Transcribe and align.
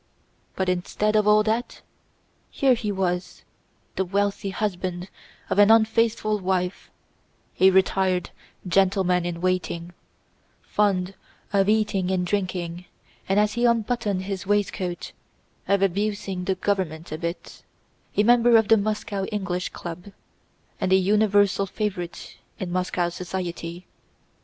But 0.55 0.67
instead 0.67 1.15
of 1.15 1.27
all 1.27 1.43
that—here 1.43 2.73
he 2.73 2.91
was, 2.91 3.43
the 3.97 4.03
wealthy 4.03 4.49
husband 4.49 5.11
of 5.47 5.59
an 5.59 5.69
unfaithful 5.69 6.39
wife, 6.39 6.89
a 7.59 7.69
retired 7.69 8.31
gentleman 8.67 9.27
in 9.27 9.41
waiting, 9.41 9.93
fond 10.63 11.13
of 11.53 11.69
eating 11.69 12.09
and 12.09 12.25
drinking 12.25 12.85
and, 13.29 13.39
as 13.39 13.53
he 13.53 13.65
unbuttoned 13.65 14.23
his 14.23 14.47
waistcoat, 14.47 15.11
of 15.67 15.83
abusing 15.83 16.45
the 16.45 16.55
government 16.55 17.11
a 17.11 17.17
bit, 17.19 17.61
a 18.17 18.23
member 18.23 18.57
of 18.57 18.69
the 18.69 18.77
Moscow 18.77 19.25
English 19.25 19.69
Club, 19.69 20.05
and 20.79 20.91
a 20.91 20.95
universal 20.95 21.67
favorite 21.67 22.37
in 22.57 22.71
Moscow 22.71 23.09
society. 23.09 23.85